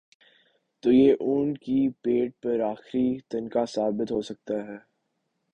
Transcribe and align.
تو 0.83 0.91
یہ 0.91 1.13
اونٹ 1.19 1.59
کی 1.59 1.89
پیٹھ 2.01 2.33
پر 2.41 2.59
آخری 2.61 3.19
تنکا 3.29 3.65
ثابت 3.65 4.11
ہو 4.11 4.21
سکتا 4.21 4.53
ہے۔ 4.67 4.77